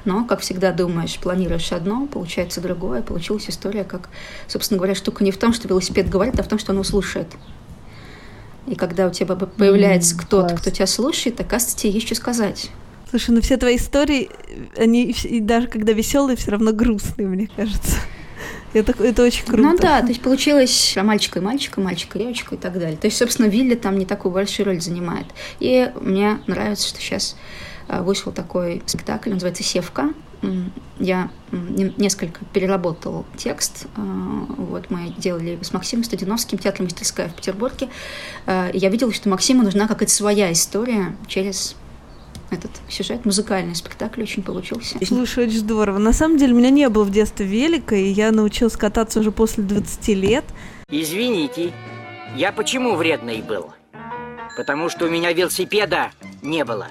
[0.05, 3.01] Но, как всегда, думаешь, планируешь одно, получается другое.
[3.01, 4.09] Получилась история, как,
[4.47, 6.83] собственно говоря, штука не в том, что велосипед говорит, а в том, что он его
[6.83, 7.27] слушает.
[8.67, 10.61] И когда у тебя появляется mm, кто-то, класс.
[10.61, 12.71] кто тебя слушает, оказывается, тебе есть что сказать.
[13.09, 14.29] Слушай, ну все твои истории,
[14.75, 17.97] они и даже когда веселые, все равно грустные, мне кажется.
[18.75, 19.61] Это, это очень круто.
[19.61, 22.97] Ну да, то есть получилось про мальчика и мальчика, мальчика и девочку и так далее.
[22.97, 25.27] То есть, собственно, Вилли там не такую большую роль занимает.
[25.61, 27.37] И мне нравится, что сейчас
[27.87, 30.13] а, вышел такой спектакль, называется «Севка».
[30.99, 33.87] Я несколько переработал текст.
[33.95, 34.01] А,
[34.57, 37.87] вот мы делали с Максимом Студиновским, театром «Мастерская» в Петербурге.
[38.45, 41.77] А, я видела, что Максиму нужна какая-то своя история через
[42.51, 44.97] этот сюжет, музыкальный спектакль очень получился.
[45.05, 45.97] Слушай, очень здорово.
[45.97, 49.31] На самом деле, у меня не было в детстве велика, и я научилась кататься уже
[49.31, 50.45] после 20 лет.
[50.89, 51.73] Извините,
[52.35, 53.73] я почему вредный был?
[54.57, 56.87] Потому что у меня велосипеда не было.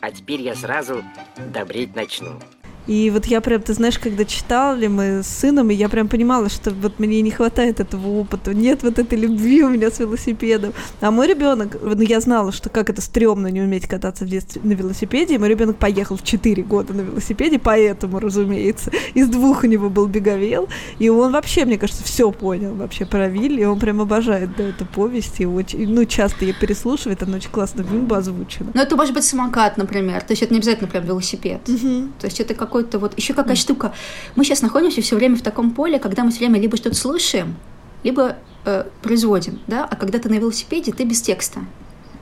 [0.00, 1.04] А теперь я сразу
[1.52, 2.40] добреть начну.
[2.86, 6.48] И вот я прям, ты знаешь, когда читали мы с сыном, и я прям понимала,
[6.48, 10.72] что вот мне не хватает этого опыта, нет вот этой любви у меня с велосипедом.
[11.00, 14.60] А мой ребенок, ну я знала, что как это стрёмно не уметь кататься в детстве
[14.64, 19.64] на велосипеде, и мой ребенок поехал в 4 года на велосипеде, поэтому, разумеется, из двух
[19.64, 20.68] у него был беговел,
[20.98, 24.64] и он вообще, мне кажется, все понял вообще про Вилли, и он прям обожает да,
[24.64, 28.72] эту повесть, и очень, ну, часто ее переслушивает, она очень классно в озвучена.
[28.74, 32.08] Ну, это может быть самокат, например, то есть это не обязательно прям велосипед, угу.
[32.20, 33.92] то есть это как какой-то вот еще какая штука.
[34.34, 37.54] Мы сейчас находимся все время в таком поле, когда мы все время либо что-то слушаем,
[38.02, 41.60] либо э, производим, да, а когда ты на велосипеде, ты без текста,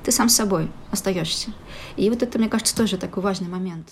[0.04, 1.52] ты сам с собой остаешься.
[1.96, 3.88] И вот это, мне кажется, тоже такой важный момент.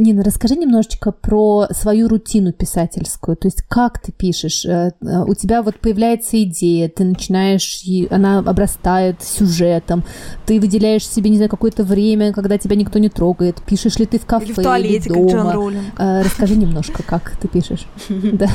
[0.00, 3.36] Нина, расскажи немножечко про свою рутину писательскую.
[3.36, 4.64] То есть как ты пишешь?
[4.64, 10.04] Э, э, у тебя вот появляется идея, ты начинаешь, она обрастает сюжетом,
[10.46, 13.62] ты выделяешь себе, не знаю, какое-то время, когда тебя никто не трогает.
[13.62, 15.44] Пишешь ли ты в кафе или, в туалете, или дома?
[15.44, 15.74] Как Джон.
[15.98, 17.86] Э, расскажи немножко, как ты пишешь.
[18.40, 18.48] Да.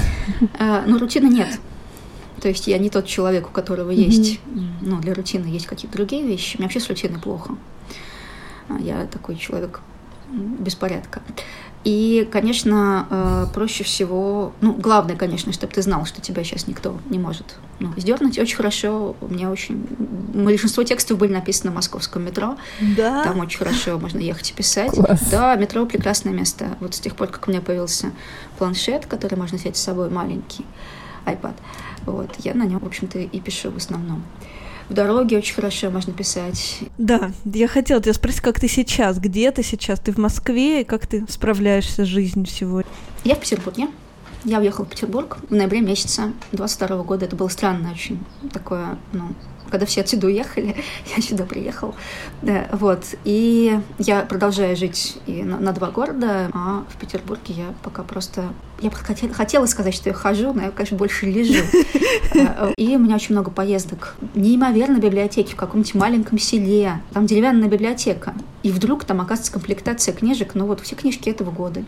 [0.85, 1.59] Ну, рутины нет.
[2.41, 4.39] То есть я не тот человек, у которого есть,
[4.81, 6.55] ну, для рутины есть какие-то другие вещи.
[6.55, 7.55] У меня вообще с рутиной плохо.
[8.79, 9.81] Я такой человек
[10.31, 11.21] беспорядка.
[11.85, 16.97] И, конечно, э, проще всего, ну, главное, конечно, чтобы ты знал, что тебя сейчас никто
[17.11, 18.39] не может ну, сдернуть.
[18.39, 19.85] Очень хорошо, у меня очень...
[20.33, 22.57] Большинство текстов были написаны в московском метро.
[22.97, 23.23] Да?
[23.23, 24.93] Там очень хорошо можно ехать и писать.
[24.93, 25.29] Класс.
[25.29, 26.75] Да, метро прекрасное место.
[26.79, 28.11] Вот с тех пор, как у меня появился
[28.57, 30.65] планшет, который можно взять с собой, маленький
[31.27, 31.53] iPad,
[32.07, 34.23] вот, я на нем, в общем-то, и пишу в основном
[34.89, 36.79] в дороге очень хорошо можно писать.
[36.97, 39.99] Да, я хотела тебя спросить, как ты сейчас, где ты сейчас?
[39.99, 42.91] Ты в Москве, и как ты справляешься с жизнью сегодня?
[43.23, 43.87] Я в Петербурге.
[44.45, 47.25] Я уехала в Петербург в ноябре месяца 22 года.
[47.25, 49.29] Это было странно очень такое, ну,
[49.71, 50.75] когда все отсюда уехали,
[51.17, 51.95] я сюда приехал.
[52.43, 53.03] Да, вот.
[53.23, 58.49] И я продолжаю жить и на, на два города, а в Петербурге я пока просто...
[58.81, 61.63] Я хотела, хотела сказать, что я хожу, но я, конечно, больше лежу.
[62.37, 64.15] А, и у меня очень много поездок.
[64.35, 67.01] Неимоверно библиотеки в каком-нибудь маленьком селе.
[67.13, 68.33] Там деревянная библиотека.
[68.63, 71.83] И вдруг там оказывается комплектация книжек, ну вот все книжки этого года.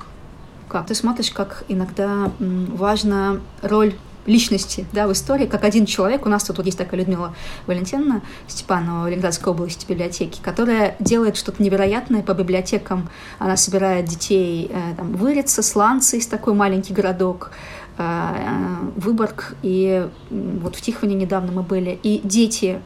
[0.67, 0.87] Как?
[0.87, 3.95] Ты смотришь, как иногда важна роль
[4.27, 6.25] личности да, в истории, как один человек.
[6.25, 7.33] У нас тут вот есть такая Людмила
[7.65, 13.09] Валентиновна Степанова Ленинградской области библиотеки, которая делает что-то невероятное по библиотекам.
[13.39, 17.51] Она собирает детей э, там, в Ирице, Сланцы, из такой маленький городок,
[17.97, 22.81] э, э, Выборг, и вот в Тихоне недавно мы были, и дети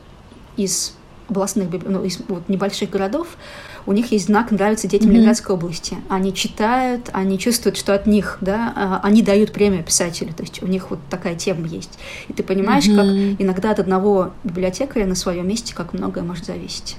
[0.57, 0.95] из
[1.27, 3.37] областных ну, из вот, небольших городов
[3.85, 5.13] у них есть знак «Нравится детям mm-hmm.
[5.13, 5.97] Ленинградской области».
[6.09, 10.61] Они читают, они чувствуют, что от них, да, а, они дают премию писателю, то есть
[10.61, 11.97] у них вот такая тема есть.
[12.27, 13.31] И ты понимаешь, mm-hmm.
[13.35, 16.97] как иногда от одного библиотекаря на своем месте как многое может зависеть.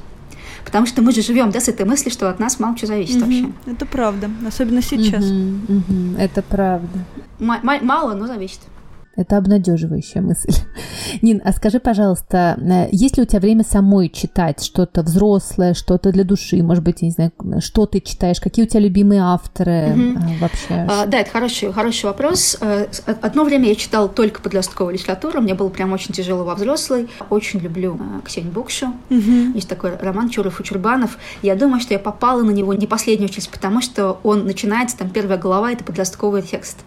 [0.65, 3.17] Потому что мы же живем да, с этой мыслью, что от нас мало чего зависит
[3.17, 3.53] угу, вообще.
[3.67, 5.25] Это правда, особенно сейчас.
[5.25, 7.05] Угу, угу, это правда.
[7.41, 8.61] М- мало, но зависит.
[9.15, 10.53] Это обнадеживающая мысль.
[11.23, 16.13] Нин, а скажи, пожалуйста, э, есть ли у тебя время самой читать что-то взрослое, что-то
[16.13, 16.63] для души?
[16.63, 18.41] Может быть, я не знаю, что ты читаешь?
[18.41, 20.21] Какие у тебя любимые авторы угу.
[20.41, 20.87] вообще?
[20.89, 22.57] А, да, это хороший, хороший вопрос.
[22.61, 22.87] Э,
[23.21, 25.43] одно время я читала только подростковую литературу.
[25.43, 27.09] Мне было прям очень тяжело во взрослой.
[27.29, 28.95] Очень люблю Ксению Букшу.
[29.11, 29.55] Угу.
[29.55, 31.19] Есть такой роман Чуров и Чурбанов.
[31.43, 35.11] Я думаю, что я попала на него не последнюю очередь, потому что он начинается, там
[35.11, 36.79] первая глава— это подростковый текст.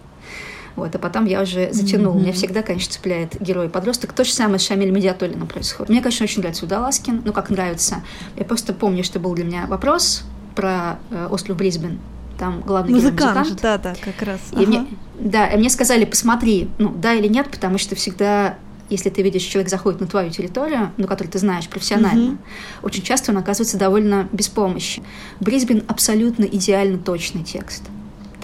[0.75, 2.15] Вот, а потом я уже затянула.
[2.15, 2.21] Mm-hmm.
[2.21, 4.11] Меня всегда, конечно, цепляет герой-подросток.
[4.13, 5.89] То же самое с Шамиль Медиатолином происходит.
[5.89, 7.21] Мне, конечно, очень нравится Удаласкин.
[7.23, 8.03] Ну, как нравится.
[8.35, 11.99] Я просто помню, что был для меня вопрос про э, остров Брисбен.
[12.37, 13.61] Там главный музыкант, герой музыкант.
[13.61, 14.41] Да, да, как раз.
[14.51, 14.65] И ага.
[14.65, 18.57] мне, да, и мне сказали, посмотри, ну, да или нет, потому что всегда
[18.87, 22.83] если ты видишь, человек заходит на твою территорию, ну, которую ты знаешь профессионально, mm-hmm.
[22.83, 25.03] очень часто он оказывается довольно беспомощен.
[25.39, 27.81] Брисбен абсолютно идеально точный текст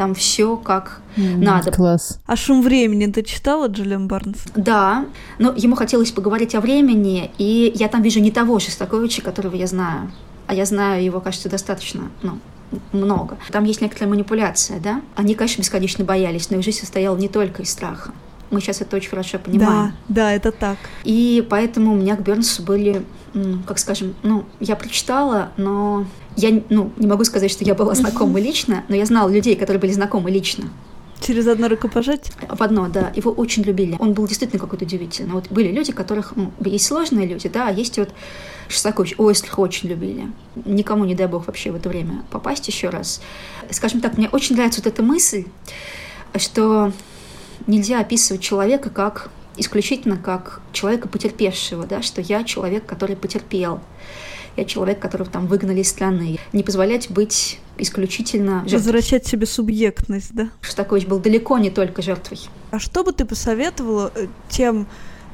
[0.01, 1.71] там все как mm, надо.
[1.71, 2.17] Класс.
[2.25, 4.39] А шум времени ты читала Джулиан Барнс?
[4.55, 5.05] Да,
[5.37, 9.67] но ему хотелось поговорить о времени, и я там вижу не того Шостаковича, которого я
[9.67, 10.11] знаю,
[10.47, 12.39] а я знаю его, кажется, достаточно, ну,
[12.93, 13.37] много.
[13.51, 15.01] Там есть некоторая манипуляция, да?
[15.15, 18.11] Они, конечно, бесконечно боялись, но их жизнь состояла не только из страха.
[18.51, 19.93] Мы сейчас это очень хорошо понимаем.
[20.07, 20.77] Да, да, это так.
[21.03, 23.03] И поэтому у меня к Бернсу были,
[23.65, 28.39] как скажем, ну, я прочитала, но я ну, не могу сказать, что я была знакома
[28.39, 30.65] лично, но я знала людей, которые были знакомы лично.
[31.21, 32.33] Через одно рукопожатие?
[32.49, 33.11] В одно, да.
[33.15, 33.95] Его очень любили.
[33.99, 35.31] Он был действительно какой-то удивительный.
[35.31, 36.35] Вот были люди, которых...
[36.35, 38.09] Ну, есть сложные люди, да, а есть вот
[38.67, 40.31] Шостакович, Ойстрих очень любили.
[40.65, 43.21] Никому не дай бог вообще в это время попасть еще раз.
[43.69, 45.45] Скажем так, мне очень нравится вот эта мысль,
[46.35, 46.91] что
[47.67, 53.79] нельзя описывать человека как исключительно как человека потерпевшего, да, что я человек, который потерпел.
[54.57, 56.37] Я человек, которого там выгнали из страны.
[56.51, 58.77] Не позволять быть исключительно жертвой.
[58.77, 60.49] Возвращать себе субъектность, да?
[60.59, 62.39] Шостакович был далеко не только жертвой.
[62.71, 64.87] А что бы ты посоветовала э, тем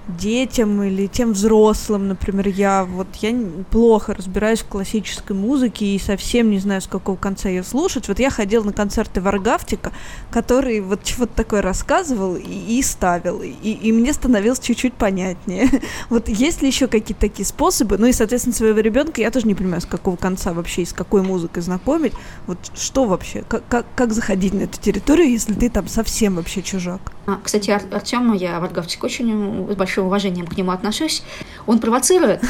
[0.07, 3.37] детям или тем взрослым, например, я вот я
[3.71, 8.07] плохо разбираюсь в классической музыке и совсем не знаю, с какого конца ее слушать.
[8.07, 9.91] Вот я ходила на концерты Варгавтика,
[10.31, 15.69] который вот чего-то такое рассказывал и, и ставил, и, и мне становилось чуть-чуть понятнее.
[16.09, 17.97] Вот есть ли еще какие-то такие способы?
[17.97, 20.93] Ну и, соответственно, своего ребенка я тоже не понимаю, с какого конца вообще и с
[20.93, 22.13] какой музыкой знакомить.
[22.45, 23.43] Вот что вообще?
[23.47, 27.11] Как, как, как заходить на эту территорию, если ты там совсем вообще чужак?
[27.25, 31.23] А, кстати, Ар- Артему я Варгавтик очень с большим уважением к нему отношусь.
[31.65, 32.41] Он провоцирует.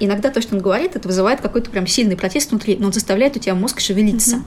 [0.00, 3.36] Иногда то, что он говорит, это вызывает какой-то прям сильный протест внутри, но он заставляет
[3.36, 4.42] у тебя мозг шевелиться.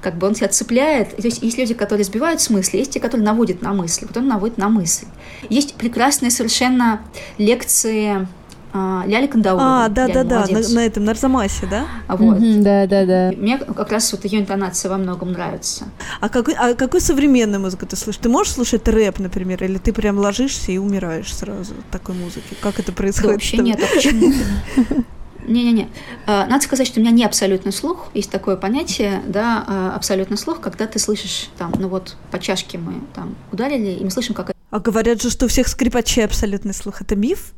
[0.00, 1.16] Как бы он тебя цепляет.
[1.16, 4.16] То есть есть люди, которые сбивают с мысли, есть те, которые наводят на мысли, вот
[4.16, 5.06] он наводит на мысль.
[5.48, 7.00] Есть прекрасные совершенно
[7.36, 8.26] лекции
[8.72, 9.84] а, Ляли Кандаурова.
[9.84, 11.86] А, да-да-да, на, на этом, на Арзамасе, да?
[12.06, 12.38] А вот.
[12.38, 13.32] Да-да-да.
[13.36, 15.86] Мне как раз вот ее интонация во многом нравится.
[16.20, 18.22] А какой, а какой современную музыку ты слушаешь?
[18.22, 22.56] Ты можешь слушать рэп, например, или ты прям ложишься и умираешь сразу от такой музыки?
[22.60, 23.28] Как это происходит?
[23.28, 24.34] Да, вообще нет, а почему?
[25.48, 25.88] Не-не-не.
[26.26, 28.10] А, надо сказать, что у меня не абсолютный слух.
[28.12, 32.76] Есть такое понятие, да, а, абсолютный слух, когда ты слышишь там, ну вот по чашке
[32.76, 34.52] мы там ударили, и мы слышим, как...
[34.70, 37.00] А говорят же, что у всех скрипачей абсолютный слух.
[37.00, 37.54] Это миф?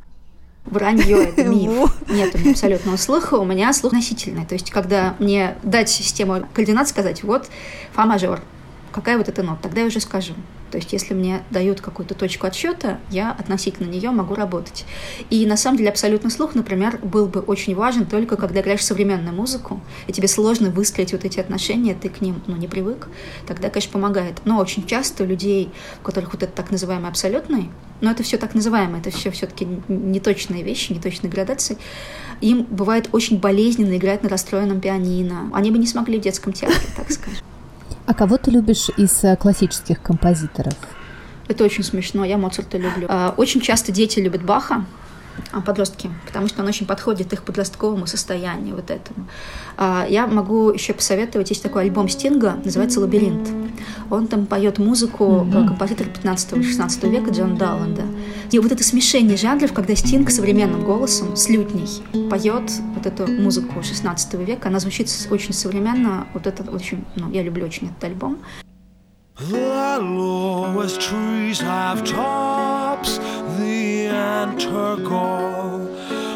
[0.65, 1.93] Вранье это миф.
[2.09, 4.45] Нет у меня абсолютного слуха, у меня слух носительный.
[4.45, 7.49] То есть, когда мне дать систему координат, сказать, вот
[7.93, 8.41] фа мажор,
[8.91, 10.33] какая вот эта нота, тогда я уже скажу.
[10.71, 14.85] То есть, если мне дают какую-то точку отсчета, я относительно нее могу работать.
[15.29, 19.35] И на самом деле абсолютный слух, например, был бы очень важен только когда играешь современную
[19.35, 23.09] музыку, и тебе сложно выстроить вот эти отношения, ты к ним ну, не привык,
[23.45, 24.41] тогда, конечно, помогает.
[24.45, 25.69] Но очень часто у людей,
[26.01, 29.67] у которых вот это так называемый абсолютный, но это все так называемое, это все все-таки
[29.89, 31.77] неточные вещи, неточные градации,
[32.39, 35.49] им бывает очень болезненно играть на расстроенном пианино.
[35.53, 37.50] Они бы не смогли в детском театре, так скажем.
[38.11, 40.73] А кого ты любишь из э, классических композиторов?
[41.47, 43.07] Это очень смешно, я Моцарта люблю.
[43.07, 44.83] А, очень часто дети любят Баха,
[45.53, 49.27] а, подростки, потому что он очень подходит их подростковому состоянию, вот этому.
[49.77, 53.47] А, я могу еще посоветовать, есть такой альбом Стинга, называется «Лабиринт».
[54.11, 55.67] Он там поет музыку mm-hmm.
[55.67, 58.03] композитора 15-16 века Джона Далланда.
[58.51, 61.87] И вот это смешение жанров, когда Стинг современным голосом, с лютней,
[62.29, 67.41] поет вот эту музыку 16 века, она звучит очень современно, вот это очень, ну, я
[67.41, 68.39] люблю очень этот альбом.
[69.37, 73.17] The lowest trees have tops,
[73.57, 75.87] the antergall,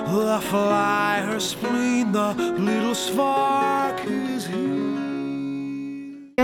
[0.07, 4.94] butterfly, her spleen, the little spark is here.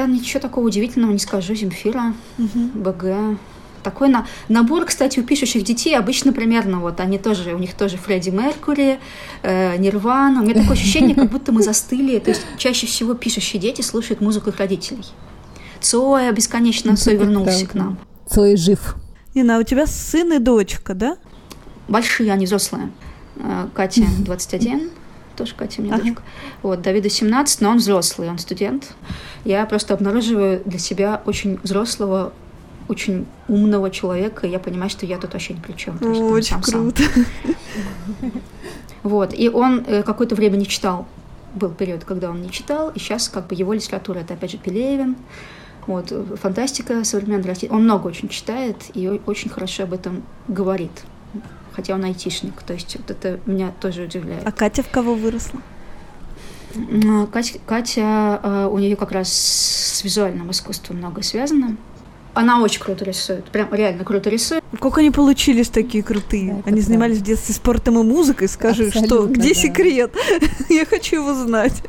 [0.01, 1.53] Я ничего такого удивительного не скажу.
[1.53, 3.37] Земфира, БГ.
[3.83, 4.27] Такой на...
[4.47, 8.99] набор, кстати, у пишущих детей обычно примерно вот они тоже, у них тоже Фредди Меркури,
[9.43, 10.41] э, Нирвана.
[10.41, 12.19] У меня такое ощущение, как будто мы застыли.
[12.19, 15.05] То есть чаще всего пишущие дети слушают музыку их родителей.
[15.79, 17.97] Цоя бесконечно, Цой вернулся к нам.
[18.29, 18.95] Цой жив.
[19.33, 21.17] Нина, а у тебя сын и дочка, да?
[21.87, 22.91] Большие, они взрослые.
[23.37, 24.91] Э, Катя 21,
[25.41, 26.03] тоже Катя у меня Ага.
[26.03, 26.21] дочка.
[26.61, 28.93] Вот, Давиду 17, но он взрослый, он студент.
[29.43, 32.31] Я просто обнаруживаю для себя очень взрослого,
[32.87, 35.97] очень умного человека, и я понимаю, что я тут вообще ни при чем.
[36.31, 37.03] Очень круто.
[39.03, 41.07] Вот, и он э, какое-то время не читал.
[41.55, 44.59] Был период, когда он не читал, и сейчас как бы его литература, это опять же
[44.59, 45.15] Пелевин,
[45.87, 47.71] вот, фантастика современная Россия.
[47.71, 50.91] Он много очень читает и очень хорошо об этом говорит.
[51.73, 54.45] Хотя он айтишник, то есть вот это меня тоже удивляет.
[54.45, 55.61] А Катя в кого выросла?
[56.75, 61.77] М, Катя, Катя, у нее как раз с визуальным искусством много связано.
[62.33, 64.63] Она очень круто рисует, прям реально круто рисует.
[64.79, 66.45] Как они получились такие крутые?
[66.47, 66.81] Да, они правда.
[66.81, 68.47] занимались в детстве спортом и музыкой.
[68.47, 68.99] Скажи, что?
[69.01, 69.55] Абсолютно, Где да.
[69.55, 70.15] секрет?
[70.69, 71.83] Я хочу его знать.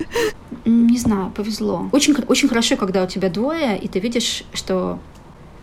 [0.64, 1.88] Не знаю, повезло.
[1.92, 4.98] Очень, очень хорошо, когда у тебя двое, и ты видишь, что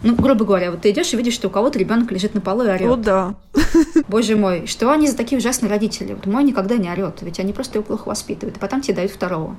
[0.02, 2.64] ну, грубо говоря, вот ты идешь и видишь, что у кого-то ребенок лежит на полу
[2.64, 3.02] и О, орет.
[3.02, 3.36] да.
[4.08, 6.14] Боже мой, что они за такие ужасные родители?
[6.14, 8.58] Вот мой никогда не орет, ведь они просто его плохо воспитывают.
[8.58, 9.58] И потом тебе дают второго,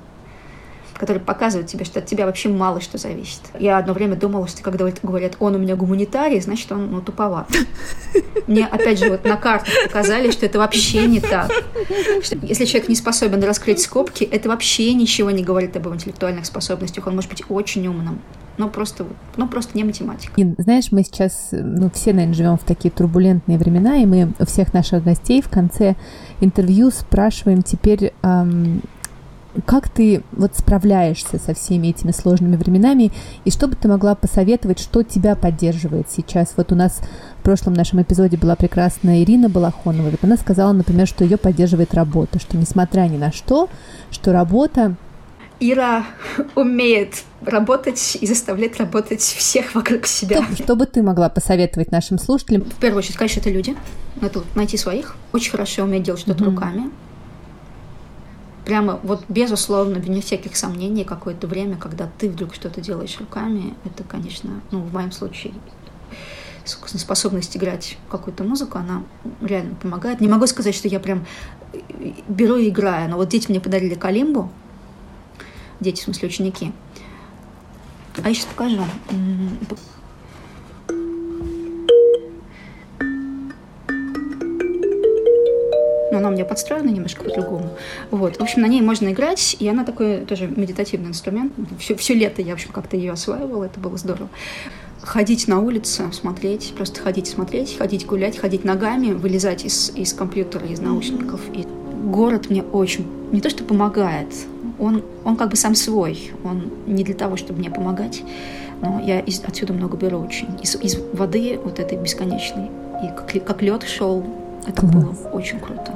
[0.97, 3.41] который показывает тебе, что от тебя вообще мало что зависит.
[3.59, 7.47] Я одно время думала, что когда говорят, он у меня гуманитарий, значит, он ну, туповат.
[8.47, 11.51] Мне, опять же, вот на картах показали, что это вообще не так.
[12.23, 16.47] Что если человек не способен раскрыть скобки, это вообще ничего не говорит об его интеллектуальных
[16.47, 17.05] способностях.
[17.05, 18.21] Он может быть очень умным,
[18.61, 20.33] но просто, ну, просто не математик.
[20.37, 24.71] И, знаешь, мы сейчас, ну, все, наверное, живем в такие турбулентные времена, и мы всех
[24.71, 25.95] наших гостей в конце
[26.41, 28.81] интервью спрашиваем теперь, ам,
[29.65, 33.11] как ты вот справляешься со всеми этими сложными временами,
[33.45, 36.53] и что бы ты могла посоветовать, что тебя поддерживает сейчас?
[36.55, 37.01] Вот у нас
[37.39, 40.11] в прошлом нашем эпизоде была прекрасная Ирина Балахонова.
[40.11, 43.69] Вот она сказала, например, что ее поддерживает работа, что несмотря ни на что,
[44.11, 44.97] что работа
[45.63, 46.05] Ира
[46.55, 50.43] умеет работать и заставлять работать всех вокруг себя.
[50.43, 52.63] Что, что бы ты могла посоветовать нашим слушателям?
[52.63, 53.77] В первую очередь, конечно, это люди.
[54.15, 55.15] Вот найти своих.
[55.33, 56.55] Очень хорошо уметь делать что-то Мгм.
[56.55, 56.91] руками.
[58.65, 64.03] Прямо вот безусловно, вне всяких сомнений, какое-то время, когда ты вдруг что-то делаешь руками, это,
[64.03, 65.53] конечно, ну, в моем случае
[66.65, 69.03] способность играть какую-то музыку, она
[69.41, 70.21] реально помогает.
[70.21, 71.25] Не могу сказать, что я прям
[71.73, 71.79] э,
[72.27, 74.51] беру и играю, но вот дети мне подарили калимбу,
[75.81, 76.71] дети, в смысле ученики.
[78.23, 78.81] А я сейчас покажу.
[86.11, 87.69] Но она у меня подстроена немножко по-другому.
[88.11, 88.37] Вот.
[88.37, 91.53] В общем, на ней можно играть, и она такой тоже медитативный инструмент.
[91.79, 94.29] Все, все лето я, в общем, как-то ее осваивала, это было здорово.
[95.01, 100.67] Ходить на улицу, смотреть, просто ходить смотреть, ходить гулять, ходить ногами, вылезать из, из компьютера,
[100.67, 101.39] из наушников.
[101.53, 101.65] И
[102.03, 104.27] город мне очень, не то что помогает,
[104.81, 108.23] он, он как бы сам свой, он не для того, чтобы мне помогать,
[108.81, 110.47] но я из, отсюда много беру очень.
[110.61, 112.65] Из, из воды вот этой бесконечной.
[113.03, 114.25] И как, как лед шел,
[114.65, 114.93] это Класс.
[114.93, 115.93] было очень круто.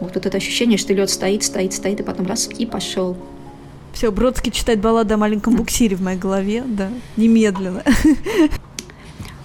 [0.00, 3.16] Вот, вот это ощущение, что лед стоит, стоит, стоит, и потом раз и пошел.
[3.94, 7.82] Все, Бродский читает балладу о маленьком буксире в моей голове, да, немедленно.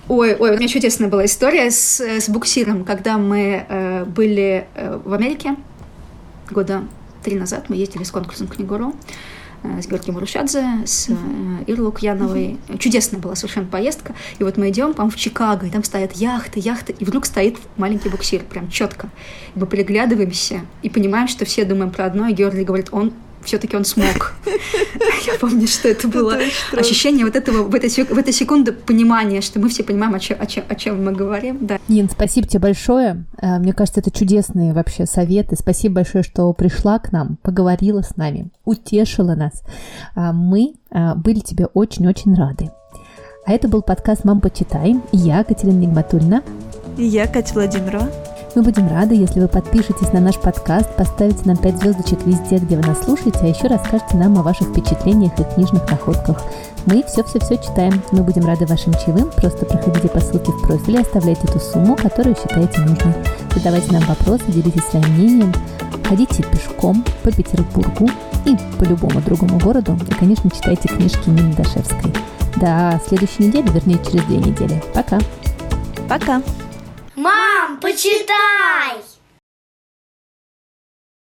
[0.09, 4.99] Ой, ой, у меня чудесная была история с, с буксиром, когда мы э, были э,
[5.05, 5.55] в Америке
[6.49, 6.83] года
[7.23, 8.95] три назад, мы ездили с конкурсом «Книгуру»,
[9.63, 11.13] э, с Георгием Рушадзе, с э,
[11.67, 12.57] Ирой Лукьяновой.
[12.79, 14.15] Чудесная была совершенно поездка.
[14.39, 17.57] И вот мы идем, по в Чикаго, и там стоят яхты, яхты, и вдруг стоит
[17.77, 19.09] маленький буксир, прям четко.
[19.55, 23.75] И мы переглядываемся и понимаем, что все думаем про одно, и Георгий говорит, он все-таки
[23.75, 24.33] он смог.
[25.25, 26.37] Я помню, что это было
[26.73, 30.19] ощущение вот этого в этой, сек- в этой секунду понимания, что мы все понимаем, о
[30.19, 31.57] чем, мы говорим.
[31.61, 31.79] Да.
[31.87, 33.25] Нин, спасибо тебе большое.
[33.41, 35.55] Э, Мне кажется, это чудесные вообще советы.
[35.55, 39.63] Спасибо большое, что пришла к нам, поговорила с нами, утешила нас.
[40.15, 42.71] А Мы а, были тебе очень-очень рады.
[43.45, 44.95] А это был подкаст «Мам, почитай».
[45.11, 46.43] Я, Катерина Нигматульна.
[46.97, 48.09] И я, Катя Владимирова.
[48.53, 52.75] Мы будем рады, если вы подпишетесь на наш подкаст, поставите нам 5 звездочек везде, где
[52.75, 56.43] вы нас слушаете, а еще расскажете нам о ваших впечатлениях и книжных находках.
[56.85, 58.01] Мы все-все-все читаем.
[58.11, 59.31] Мы будем рады вашим чаевым.
[59.37, 63.13] Просто проходите по ссылке в профиле, оставляйте ту сумму, которую считаете нужной.
[63.55, 65.53] Задавайте нам вопросы, делитесь своим мнением.
[66.05, 68.09] Ходите пешком по Петербургу
[68.45, 69.97] и по любому другому городу.
[70.09, 72.11] И, конечно, читайте книжки Нины Дашевской.
[72.57, 74.83] До следующей недели, вернее, через две недели.
[74.93, 75.19] Пока!
[76.09, 76.41] Пока.
[77.21, 79.10] Мам, почитай!